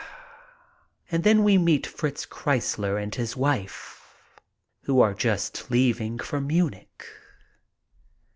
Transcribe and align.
And 1.11 1.23
then 1.23 1.43
we 1.43 1.59
meet 1.59 1.85
Fritz 1.85 2.25
Kreisler 2.25 2.97
and 2.97 3.13
his 3.13 3.37
wife, 3.37 4.01
who 4.85 4.99
are 4.99 5.13
just 5.13 5.69
leaving 5.69 6.17
for 6.17 6.41
Munich. 6.41 7.05